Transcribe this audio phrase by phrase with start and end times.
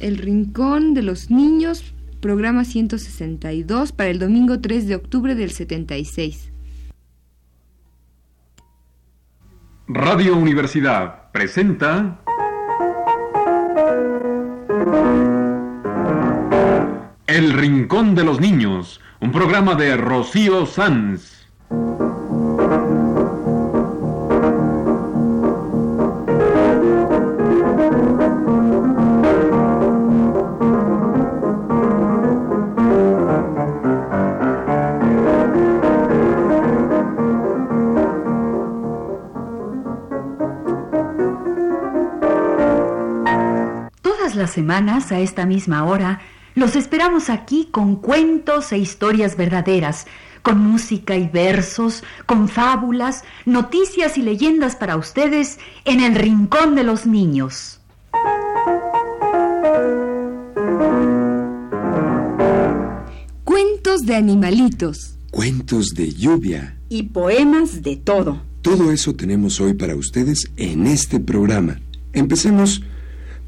[0.00, 6.52] El Rincón de los Niños, programa 162 para el domingo 3 de octubre del 76.
[9.88, 12.20] Radio Universidad presenta
[17.26, 21.35] El Rincón de los Niños, un programa de Rocío Sanz.
[44.56, 46.22] Semanas, a esta misma hora,
[46.54, 50.06] los esperamos aquí con cuentos e historias verdaderas,
[50.40, 56.84] con música y versos, con fábulas, noticias y leyendas para ustedes en el Rincón de
[56.84, 57.80] los Niños.
[63.44, 65.18] Cuentos de animalitos.
[65.30, 66.78] Cuentos de lluvia.
[66.88, 68.40] Y poemas de todo.
[68.62, 71.78] Todo eso tenemos hoy para ustedes en este programa.
[72.14, 72.80] Empecemos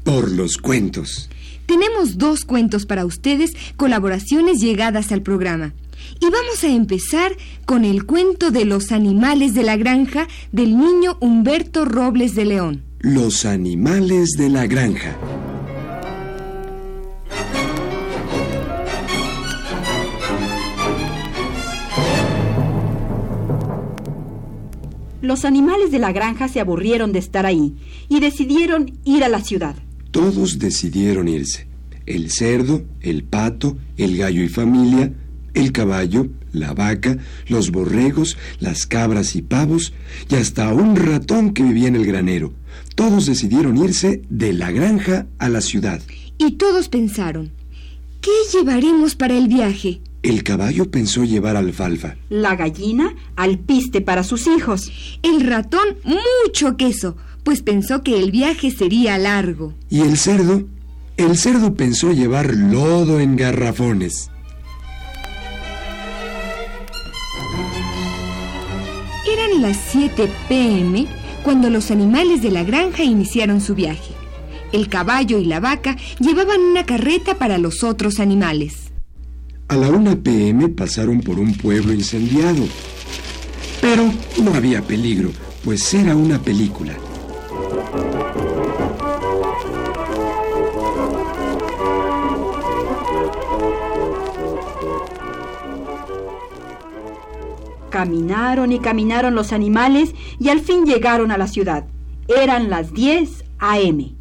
[0.09, 1.29] por los cuentos.
[1.67, 5.75] Tenemos dos cuentos para ustedes, colaboraciones llegadas al programa.
[6.19, 11.17] Y vamos a empezar con el cuento de los animales de la granja del niño
[11.19, 12.83] Humberto Robles de León.
[12.97, 15.15] Los animales de la granja.
[25.21, 27.75] Los animales de la granja se aburrieron de estar ahí
[28.07, 29.75] y decidieron ir a la ciudad.
[30.11, 31.67] Todos decidieron irse.
[32.05, 35.13] El cerdo, el pato, el gallo y familia,
[35.53, 39.93] el caballo, la vaca, los borregos, las cabras y pavos,
[40.29, 42.53] y hasta un ratón que vivía en el granero.
[42.95, 46.01] Todos decidieron irse de la granja a la ciudad.
[46.37, 47.51] Y todos pensaron,
[48.21, 50.01] ¿qué llevaremos para el viaje?
[50.21, 52.17] El caballo pensó llevar alfalfa.
[52.29, 54.91] La gallina alpiste para sus hijos.
[55.23, 59.73] El ratón mucho queso, pues pensó que el viaje sería largo.
[59.89, 60.63] ¿Y el cerdo?
[61.17, 64.29] El cerdo pensó llevar lodo en garrafones.
[69.31, 71.07] Eran las 7 pm
[71.43, 74.13] cuando los animales de la granja iniciaron su viaje.
[74.71, 78.91] El caballo y la vaca llevaban una carreta para los otros animales.
[79.67, 82.63] A la 1 pm pasaron por un pueblo incendiado.
[83.81, 84.11] Pero
[84.41, 85.31] no había peligro,
[85.63, 86.93] pues era una película.
[97.89, 101.85] Caminaron y caminaron los animales y al fin llegaron a la ciudad.
[102.27, 104.15] Eran las 10 a.m.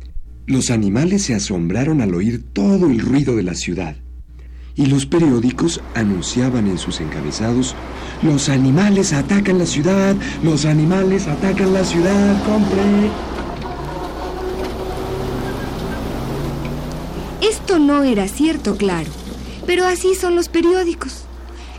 [0.47, 3.97] Los animales se asombraron al oír todo el ruido de la ciudad.
[4.75, 7.75] Y los periódicos anunciaban en sus encabezados,
[8.23, 13.11] los animales atacan la ciudad, los animales atacan la ciudad, compre.
[17.43, 19.11] Esto no era cierto, claro,
[19.67, 21.25] pero así son los periódicos.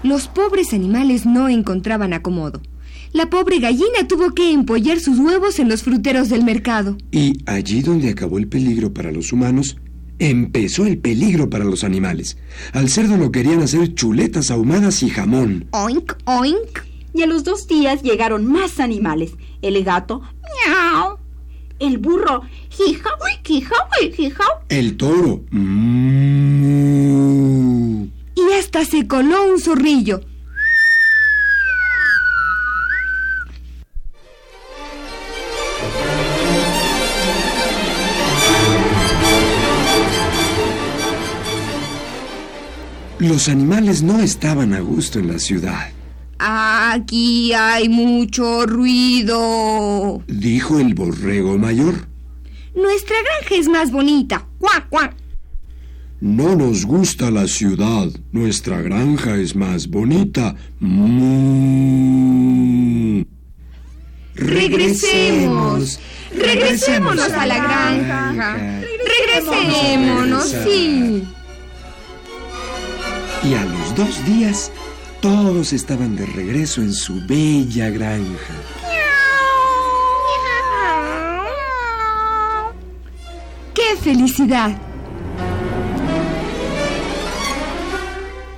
[0.03, 2.61] Los pobres animales no encontraban acomodo.
[3.11, 6.95] La pobre gallina tuvo que empollar sus huevos en los fruteros del mercado.
[7.11, 9.77] Y allí donde acabó el peligro para los humanos,
[10.19, 12.37] empezó el peligro para los animales.
[12.71, 15.67] Al cerdo lo querían hacer chuletas ahumadas y jamón.
[15.71, 16.79] Oink, oink.
[17.13, 19.31] Y a los dos días llegaron más animales.
[19.61, 20.21] El gato,
[20.67, 21.17] miau.
[21.79, 23.09] El burro, jija,
[23.43, 23.75] jija,
[24.15, 24.43] jija.
[24.69, 26.98] El toro, mmm.
[28.49, 30.21] Y hasta se coló un zorrillo.
[43.19, 45.89] Los animales no estaban a gusto en la ciudad.
[46.39, 52.07] Aquí hay mucho ruido, dijo el borrego mayor.
[52.73, 54.47] Nuestra granja es más bonita.
[54.57, 55.18] ¡Cuac, cuac!
[56.21, 58.09] No nos gusta la ciudad.
[58.33, 60.53] Nuestra granja es más bonita.
[60.79, 61.79] Mm.
[64.35, 65.97] Regresemos.
[66.35, 68.81] Regresémonos a la granja.
[69.21, 71.23] Regresémonos, sí.
[73.43, 74.73] Y a los dos días,
[75.21, 78.55] todos estaban de regreso en su bella granja.
[83.73, 84.88] ¡Qué felicidad!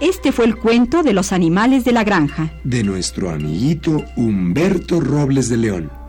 [0.01, 2.51] Este fue el cuento de los animales de la granja.
[2.63, 6.00] De nuestro amiguito Humberto Robles de León.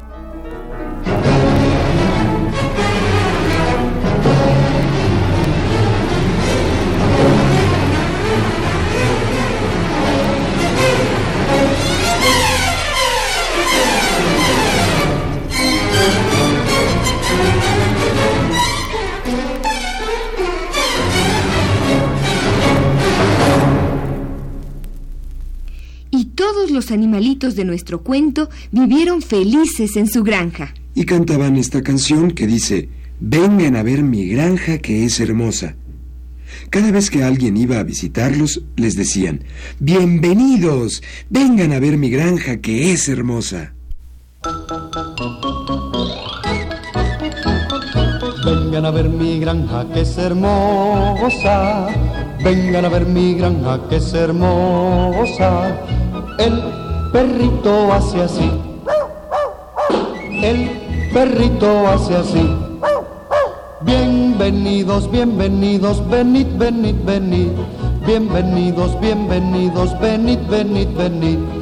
[26.92, 30.74] Animalitos de nuestro cuento vivieron felices en su granja.
[30.94, 32.88] Y cantaban esta canción que dice,
[33.20, 35.74] vengan a ver mi granja que es hermosa.
[36.70, 39.44] Cada vez que alguien iba a visitarlos, les decían,
[39.78, 43.74] bienvenidos, vengan a ver mi granja que es hermosa.
[48.44, 51.86] Vengan a ver mi granja que es hermosa.
[52.42, 55.78] Vengan a ver mi granja que es hermosa.
[56.38, 56.81] El
[57.12, 58.50] perrito hace así.
[60.42, 62.56] El perrito hace así.
[63.82, 67.52] Bienvenidos, bienvenidos, venid, venid, venid.
[68.06, 71.61] Bienvenidos, bienvenidos, venid, venid, venid.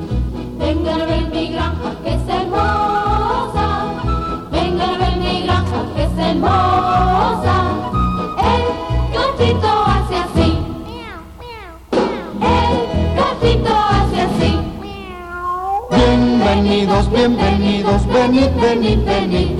[16.52, 19.50] Bienvenidos, bienvenidos, venid, venid, venid.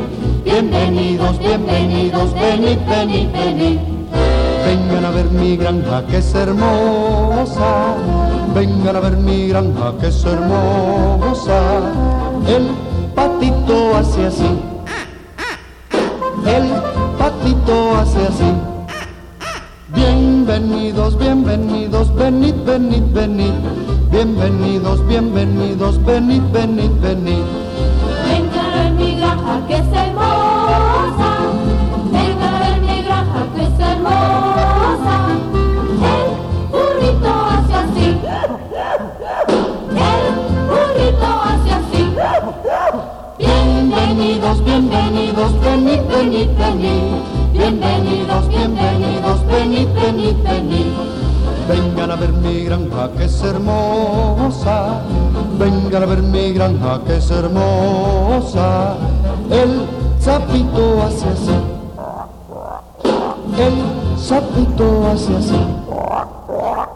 [0.45, 3.79] Bienvenidos, bienvenidos, venid, venid, venid.
[4.67, 7.95] Vengan a ver mi granja que es hermosa.
[8.57, 11.61] Vengan a ver mi granja que es hermosa.
[12.49, 12.67] El
[13.15, 14.59] patito hace así.
[16.45, 16.73] El
[17.17, 18.53] patito hace así.
[19.95, 23.80] Bienvenidos, bienvenidos, venid, venid, venid.
[24.11, 27.45] Bienvenidos, bienvenidos, venid, venid, venid.
[28.27, 31.31] Vengan a ver mi granja que es hermosa.
[32.11, 35.15] Vengan a ver mi granja que es hermosa.
[36.11, 36.27] El
[36.73, 38.19] burrito hace así.
[39.95, 40.23] El
[40.67, 42.03] burrito hace así.
[43.39, 47.03] Bienvenidos, bienvenidos, venid, venid, venid.
[47.53, 51.30] Bienvenidos, bienvenidos, venid, venid, venid.
[51.71, 55.03] Vengan a ver mi granja que es hermosa.
[55.57, 58.97] Vengan a ver mi granja que es hermosa.
[59.49, 59.87] El
[60.19, 61.59] sapito hace así.
[63.57, 65.63] El sapito hace así.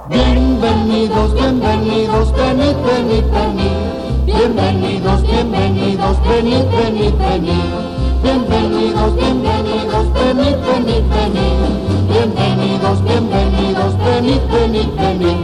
[0.08, 4.26] Bienvenidos, bienvenidos, venid, venid, venid.
[4.26, 7.70] Bienvenidos, bienvenidos, venid, venid, venid.
[8.24, 11.83] Bienvenidos, bienvenidos, venid, venid, venid.
[12.14, 15.36] Bienvenidos, bienvenidos, venid, venid, venid.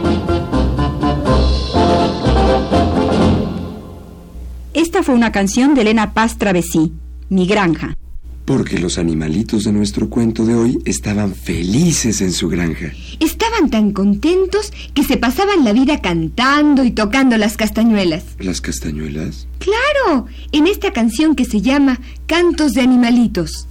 [4.73, 6.93] Esta fue una canción de Elena Paz Travesí,
[7.27, 7.97] Mi Granja.
[8.45, 12.93] Porque los animalitos de nuestro cuento de hoy estaban felices en su granja.
[13.19, 18.23] Estaban tan contentos que se pasaban la vida cantando y tocando las castañuelas.
[18.39, 19.45] ¿Las castañuelas?
[19.59, 23.67] Claro, en esta canción que se llama Cantos de Animalitos.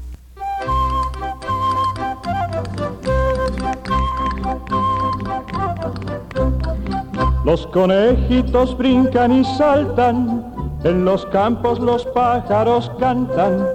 [7.50, 10.44] Los conejitos brincan y saltan,
[10.84, 13.66] en los campos los pájaros cantan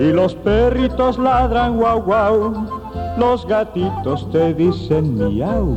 [0.00, 2.66] y los perritos ladran guau guau,
[3.18, 5.76] los gatitos te dicen miau.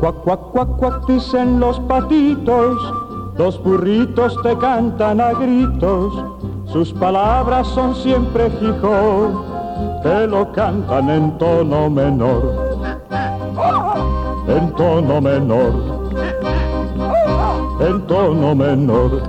[0.00, 2.97] Cuac, cuac, cuac, cuac, dicen los patitos,
[3.38, 6.12] los burritos te cantan a gritos,
[6.66, 12.76] sus palabras son siempre fijo, te lo cantan en tono menor,
[14.48, 15.72] en tono menor,
[17.80, 19.22] en tono menor.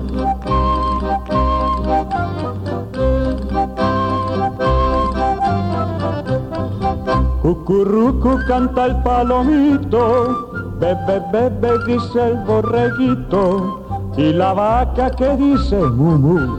[7.44, 13.79] Cucurrucu canta el palomito, bebe, bebe, dice el borreguito,
[14.20, 16.58] y la vaca que dice mu, mu.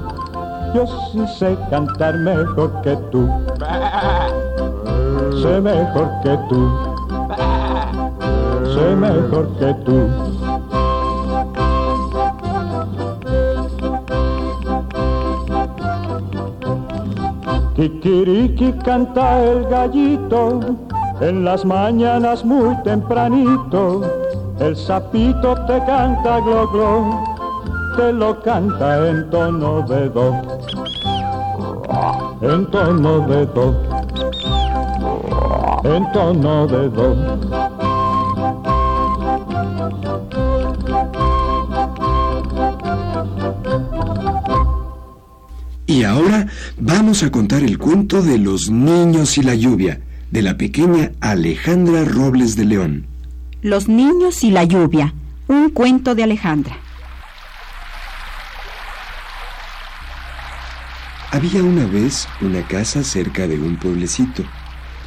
[0.75, 3.29] Yo sí sé cantar mejor que tú,
[5.43, 6.61] sé mejor que tú,
[8.73, 9.99] sé mejor que tú.
[17.75, 20.61] Kikiriki canta el gallito
[21.21, 24.03] en las mañanas muy tempranito.
[24.61, 27.30] El sapito te canta glo glo,
[27.97, 30.33] te lo canta en tono de do,
[32.43, 33.67] en tono de do,
[35.85, 37.17] en tono de do.
[45.87, 46.47] Y ahora
[46.79, 52.05] vamos a contar el cuento de los niños y la lluvia, de la pequeña Alejandra
[52.05, 53.07] Robles de León.
[53.63, 55.13] Los niños y la lluvia.
[55.49, 56.77] Un cuento de Alejandra.
[61.33, 64.43] Había una vez una casa cerca de un pueblecito,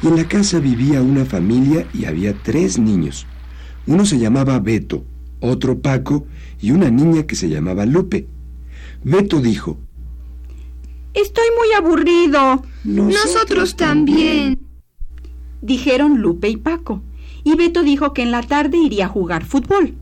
[0.02, 3.26] y en la casa vivía una familia y había tres niños.
[3.86, 5.04] Uno se llamaba Beto,
[5.40, 6.26] otro Paco
[6.60, 8.26] y una niña que se llamaba Lupe.
[9.02, 9.76] Beto dijo,
[11.12, 14.58] Estoy muy aburrido, Nosotros también.
[15.60, 17.02] dijeron Lupe y Paco.
[17.44, 19.94] Y Beto dijo que en la tarde iría a jugar fútbol.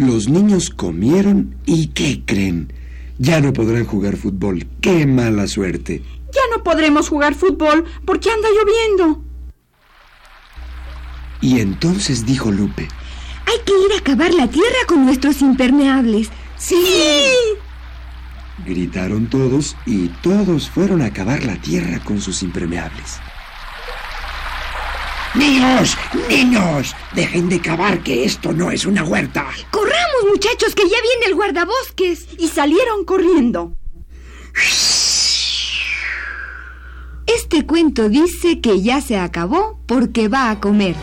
[0.00, 2.72] Los niños comieron y ¿qué creen?
[3.18, 4.66] Ya no podrán jugar fútbol.
[4.80, 6.02] ¡Qué mala suerte!
[6.32, 9.22] Ya no podremos jugar fútbol porque anda lloviendo.
[11.42, 12.88] Y entonces dijo Lupe,
[13.44, 16.30] Hay que ir a cavar la tierra con nuestros impermeables.
[16.56, 16.82] Sí.
[18.64, 23.20] gritaron todos y todos fueron a cavar la tierra con sus impermeables.
[25.34, 25.96] Niños,
[26.28, 29.46] niños, dejen de cavar que esto no es una huerta.
[29.70, 32.26] Corramos, muchachos, que ya viene el guardabosques.
[32.38, 33.76] Y salieron corriendo.
[37.26, 40.96] Este cuento dice que ya se acabó porque va a comer.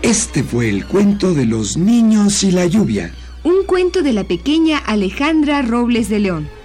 [0.00, 3.12] Este fue el cuento de los niños y la lluvia.
[3.66, 6.55] Cuento de la pequeña Alejandra Robles de León.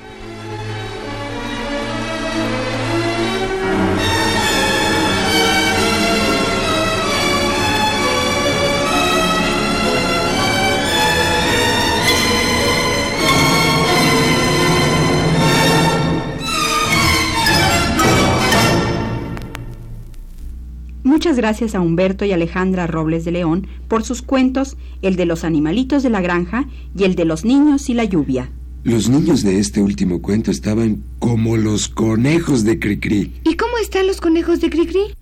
[21.42, 26.04] Gracias a Humberto y Alejandra Robles de León por sus cuentos, el de los animalitos
[26.04, 28.52] de la granja y el de los niños y la lluvia.
[28.84, 33.34] Los niños de este último cuento estaban como los conejos de Cricri.
[33.44, 35.16] ¿Y cómo están los conejos de Cricri?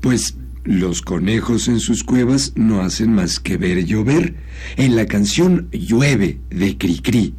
[0.00, 0.34] Pues
[0.64, 4.34] los conejos en sus cuevas no hacen más que ver llover.
[4.76, 7.34] En la canción Llueve de Cricri.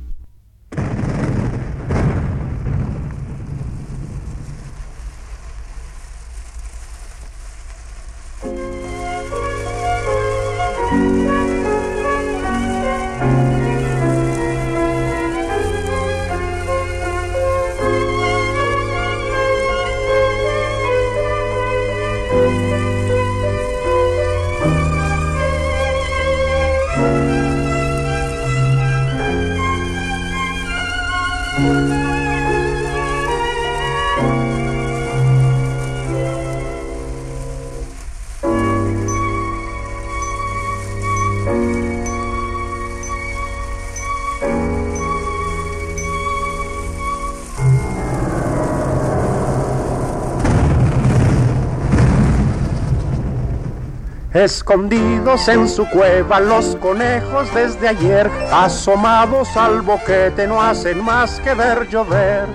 [54.38, 61.56] Escondidos en su cueva los conejos desde ayer, asomados al boquete no hacen más que
[61.56, 62.46] ver llover,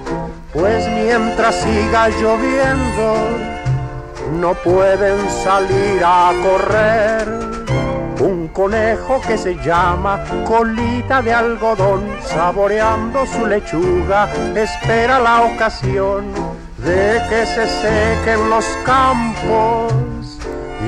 [0.52, 3.14] pues mientras siga lloviendo
[4.38, 7.28] no pueden salir a correr.
[8.20, 16.26] Un conejo que se llama colita de algodón, saboreando su lechuga, espera la ocasión
[16.78, 19.92] de que se sequen los campos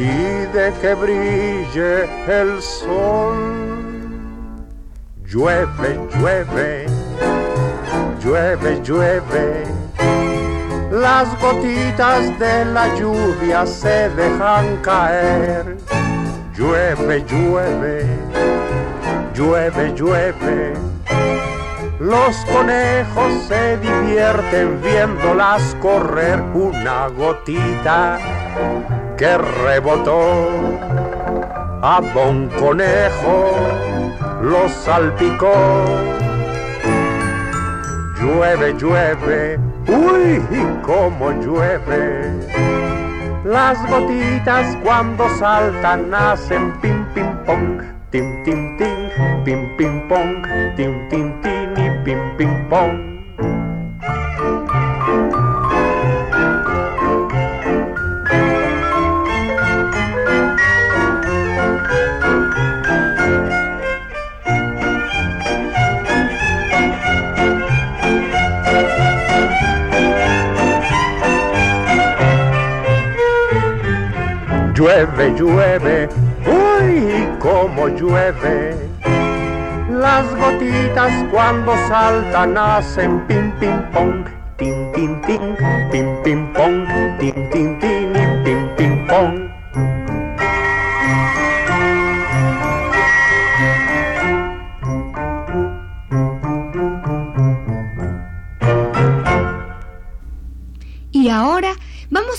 [0.00, 3.36] y de que brille el sol.
[5.24, 6.86] Llueve, llueve,
[8.20, 9.64] llueve, llueve.
[10.90, 15.76] Las gotitas de la lluvia se dejan caer.
[16.56, 18.06] Llueve, llueve,
[19.34, 20.74] llueve, llueve.
[22.00, 28.18] Los conejos se divierten viéndolas correr una gotita
[29.16, 30.50] que rebotó
[31.82, 33.52] a Don Conejo,
[34.42, 35.54] lo salpicó.
[38.20, 40.42] Llueve, llueve, uy,
[40.82, 42.32] cómo llueve.
[43.44, 50.42] Las gotitas cuando saltan hacen pim, pim, pong, tim, tim, tim, pim, pim, pong,
[50.76, 53.13] tim, tim, tim y pim, pim, pong.
[74.84, 76.08] Llueve, llueve,
[76.46, 78.76] uy, cómo llueve.
[79.88, 84.26] Las gotitas cuando saltan hacen pim, pim, pong,
[84.58, 85.56] tin, tin, tin,
[86.22, 86.86] tin, pong,
[87.18, 88.12] tin, tin, tin,
[88.44, 89.43] tin, tin, pong.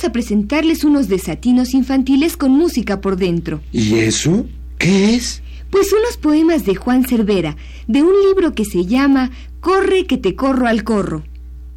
[0.05, 3.62] A presentarles unos desatinos infantiles con música por dentro.
[3.71, 4.45] ¿Y eso?
[4.77, 5.41] ¿Qué es?
[5.69, 7.57] Pues unos poemas de Juan Cervera,
[7.88, 11.24] de un libro que se llama Corre que te corro al corro.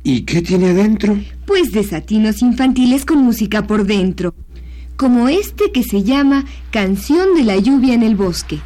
[0.05, 1.19] ¿Y qué tiene adentro?
[1.47, 4.35] Pues desatinos infantiles con música por dentro.
[4.97, 8.61] Como este que se llama Canción de la lluvia en el bosque.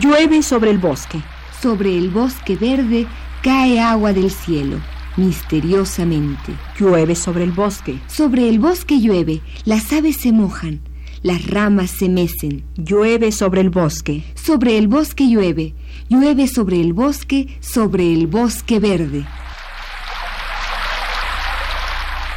[0.00, 1.20] Llueve sobre el bosque.
[1.60, 3.06] Sobre el bosque verde
[3.44, 4.80] cae agua del cielo,
[5.18, 6.54] misteriosamente.
[6.80, 7.98] Llueve sobre el bosque.
[8.06, 10.80] Sobre el bosque llueve, las aves se mojan,
[11.22, 12.64] las ramas se mecen.
[12.76, 14.24] Llueve sobre el bosque.
[14.34, 15.74] Sobre el bosque llueve,
[16.08, 19.26] llueve sobre el bosque, sobre el bosque verde.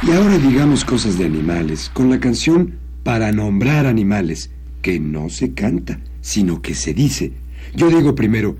[0.02, 4.50] Y ahora digamos cosas de animales, con la canción Para nombrar animales,
[4.82, 7.32] que no se canta, sino que se dice.
[7.74, 8.56] Yo digo primero,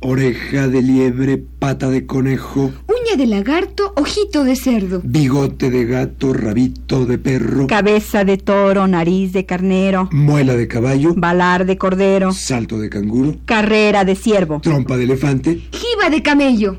[0.00, 5.00] oreja de liebre, pata de conejo, Uña de lagarto, ojito de cerdo.
[5.04, 10.08] bigote de gato, rabito de perro, Cabeza de toro, nariz de carnero.
[10.12, 12.32] muela de caballo, Balar de cordero.
[12.32, 14.60] salto de canguro, Carrera de ciervo.
[14.60, 16.78] trompa de elefante, Jiba de camello.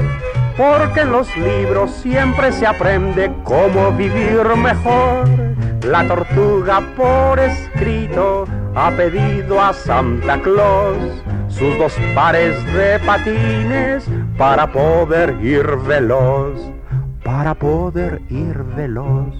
[0.61, 5.27] porque en los libros siempre se aprende cómo vivir mejor.
[5.83, 8.45] La tortuga por escrito
[8.75, 10.97] ha pedido a Santa Claus
[11.47, 14.03] sus dos pares de patines
[14.37, 16.59] para poder ir veloz,
[17.23, 19.33] para poder ir veloz.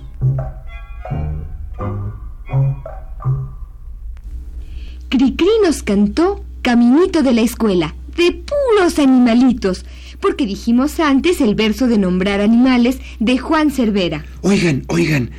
[5.10, 9.86] Cricri nos cantó Caminito de la escuela, de puros animalitos,
[10.22, 14.24] porque dijimos antes el verso de nombrar animales de Juan Cervera.
[14.42, 15.32] Oigan, oigan,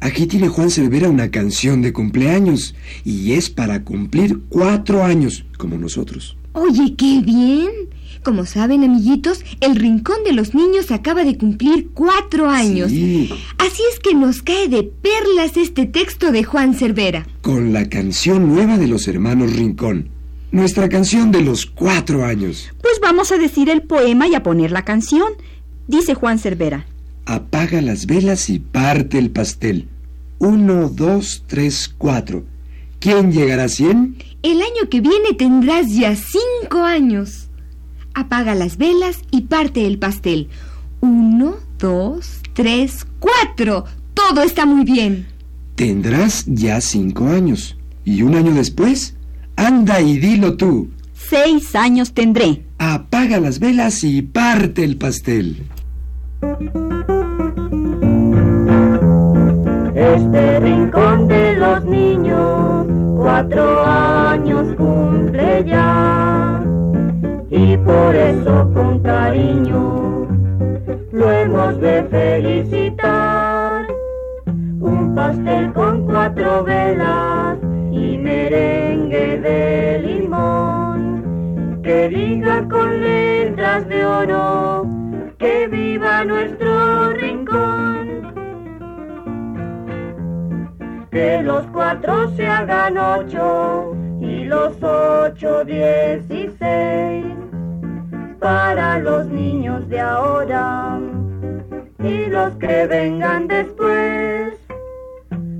[0.00, 5.78] aquí tiene Juan Cervera una canción de cumpleaños y es para cumplir cuatro años, como
[5.78, 6.36] nosotros.
[6.52, 7.70] Oye, qué bien.
[8.22, 12.90] Como saben, amiguitos, el Rincón de los Niños acaba de cumplir cuatro años.
[12.90, 17.26] Sí, Así es que nos cae de perlas este texto de Juan Cervera.
[17.42, 20.08] con la canción nueva de los hermanos Rincón.
[20.54, 22.70] Nuestra canción de los cuatro años.
[22.80, 25.32] Pues vamos a decir el poema y a poner la canción.
[25.88, 26.86] Dice Juan Cervera.
[27.26, 29.88] Apaga las velas y parte el pastel.
[30.38, 32.44] Uno, dos, tres, cuatro.
[33.00, 34.16] ¿Quién llegará a cien?
[34.44, 37.48] El año que viene tendrás ya cinco años.
[38.14, 40.50] Apaga las velas y parte el pastel.
[41.00, 43.86] Uno, dos, tres, cuatro.
[44.14, 45.26] Todo está muy bien.
[45.74, 47.76] Tendrás ya cinco años.
[48.04, 49.16] ¿Y un año después?
[49.56, 50.88] Anda y dilo tú.
[51.14, 52.64] Seis años tendré.
[52.78, 55.64] Apaga las velas y parte el pastel.
[59.94, 62.86] Este rincón de los niños
[63.16, 66.62] cuatro años cumple ya
[67.50, 70.28] y por eso con cariño
[71.12, 73.86] lo hemos de felicitar.
[74.80, 77.63] Un pastel con cuatro velas
[78.34, 84.86] merengue de limón que diga con letras de oro
[85.38, 88.04] que viva nuestro rincón.
[91.10, 97.26] Que los cuatro se hagan ocho y los ocho dieciséis
[98.40, 100.98] para los niños de ahora
[102.00, 104.43] y los que vengan después.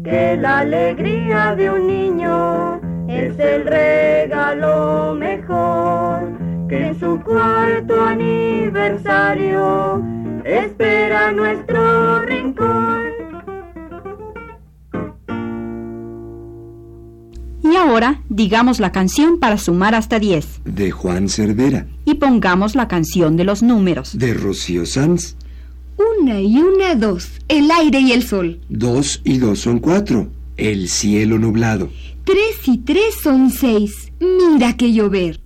[0.04, 6.20] Que la alegría de un niño es el regalo mejor
[6.68, 10.02] que en su cuarto aniversario
[10.44, 13.02] espera nuestro rincón.
[17.62, 21.86] Y ahora digamos la canción para sumar hasta 10 De Juan Cervera.
[22.04, 24.18] y pongamos la canción de los números.
[24.18, 25.36] De Rocío Sanz.
[25.96, 27.28] Una y una, dos.
[27.48, 28.61] El aire y el sol.
[28.68, 30.28] Dos y dos son cuatro.
[30.57, 31.90] El cielo nublado.
[32.24, 34.12] Tres y tres son seis.
[34.20, 35.40] Mira que llover.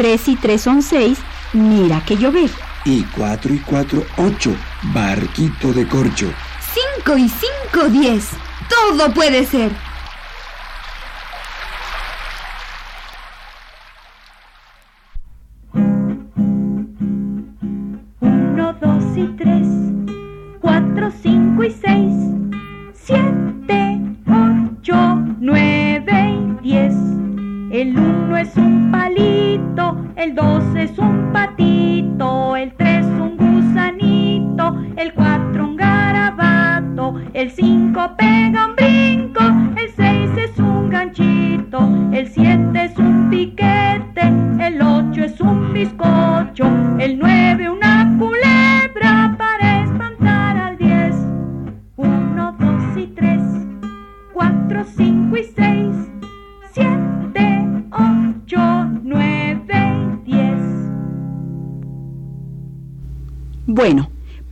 [0.00, 1.18] 3 y 3 son 6,
[1.52, 2.50] mira que llover.
[2.86, 4.50] Y cuatro y cuatro, ocho.
[4.94, 6.32] Barquito de corcho.
[6.72, 8.28] Cinco y cinco, diez.
[8.70, 9.70] Todo puede ser.
[27.80, 35.14] El uno es un palito, el dos es un patito, el tres un gusanito, el
[35.14, 38.14] cuatro un garabato, el cinco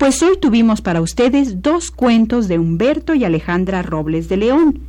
[0.08, 4.80] pues hoy tuvimos para ustedes dos cuentos de Humberto y Alejandra Robles de León,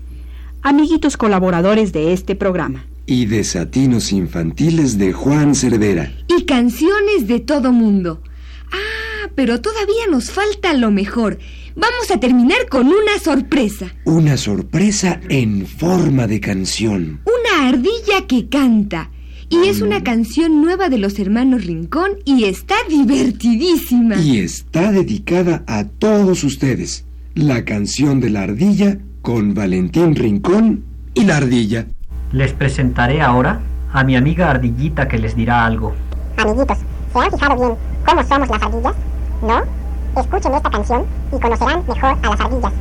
[0.61, 2.85] amiguitos colaboradores de este programa.
[3.05, 6.13] Y desatinos infantiles de Juan Cervera.
[6.29, 8.23] Y canciones de todo mundo.
[8.71, 11.37] Ah, pero todavía nos falta lo mejor.
[11.75, 13.93] Vamos a terminar con una sorpresa.
[14.05, 17.19] Una sorpresa en forma de canción.
[17.25, 19.11] Una ardilla que canta.
[19.49, 24.15] Y es una canción nueva de los hermanos Rincón y está divertidísima.
[24.17, 27.05] Y está dedicada a todos ustedes.
[27.33, 30.83] La canción de la ardilla con Valentín Rincón
[31.15, 31.87] y la ardilla.
[32.31, 33.59] Les presentaré ahora
[33.91, 35.93] a mi amiga Ardillita que les dirá algo.
[36.37, 36.77] Amiguitos,
[37.11, 38.93] ¿se han fijado bien cómo somos las ardillas?
[39.41, 40.21] ¿No?
[40.21, 42.73] Escuchen esta canción y conocerán mejor a las ardillas.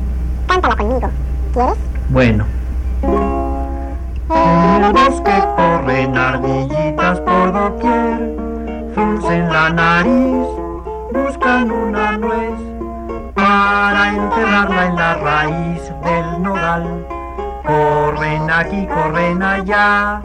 [0.47, 1.09] Cántala conmigo.
[1.53, 1.75] ¿Quieres?
[2.11, 2.45] Bueno,
[4.29, 8.35] En el bosque corren ardillitas por doquier,
[8.93, 10.47] fruncen la nariz,
[11.11, 12.59] buscan una nuez
[13.33, 17.05] para enterrarla en la raíz del nogal.
[17.65, 20.21] Corren aquí, corren allá.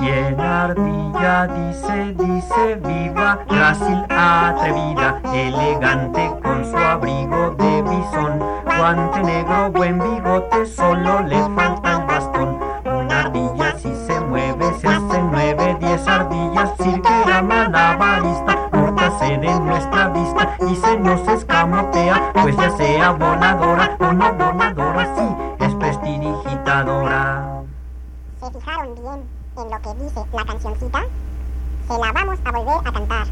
[0.00, 8.38] Y en ardilla dice, dice, viva, grácil, atrevida, elegante con su abrigo de bisón,
[8.76, 11.87] guante negro, buen bigote, solo le falta
[20.94, 27.62] y se escamotea, pues ya sea voladora o no voladora, sí, es prestidigitadora.
[28.40, 29.22] ¿Se fijaron bien
[29.58, 31.00] en lo que dice la cancioncita?
[31.88, 33.26] Se la vamos a volver a cantar.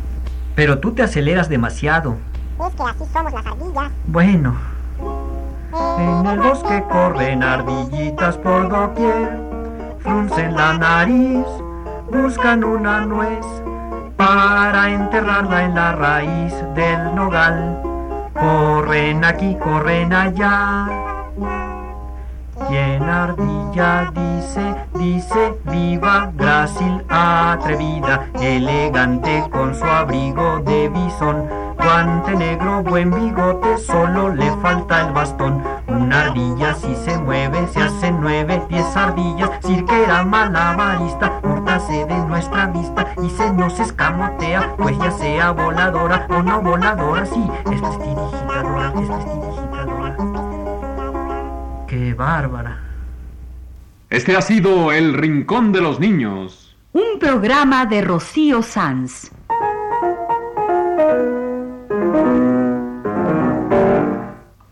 [0.54, 2.16] pero tú te aceleras demasiado.
[2.66, 3.90] Es que así somos las ardillas.
[4.06, 4.56] Bueno,
[5.98, 9.38] En el bosque corren ardillitas por doquier,
[10.00, 11.44] fruncen la nariz,
[12.10, 13.44] buscan una nuez
[14.26, 17.80] para enterrarla en la raíz del nogal.
[18.34, 20.88] Corren aquí, corren allá.
[22.68, 32.34] Y en ardilla dice, dice, viva, grácil, atrevida, elegante con su abrigo de bisón, guante
[32.34, 35.62] negro, buen bigote, solo le falta el bastón.
[35.88, 42.66] Una ardilla si se mueve, se hace nueve, diez ardillas, cirquera malabarista, hórtase de nuestra
[42.66, 48.92] vista y se nos escamotea, pues ya sea voladora o no voladora, sí, es prestidigitadora,
[49.00, 50.16] es prestidigitadora.
[51.86, 52.80] ¡Qué bárbara!
[54.10, 56.76] Este ha sido El Rincón de los Niños.
[56.92, 59.30] Un programa de Rocío Sanz.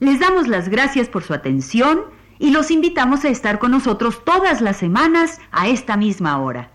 [0.00, 2.00] les damos las gracias por su atención
[2.38, 6.72] y los invitamos a estar con nosotros todas las semanas a esta misma hora.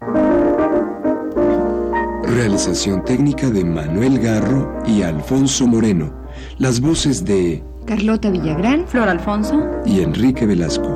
[2.23, 6.13] Realización técnica de Manuel Garro y Alfonso Moreno.
[6.59, 9.63] Las voces de Carlota Villagrán, Flor Alfonso.
[9.85, 10.94] y Enrique Velasco.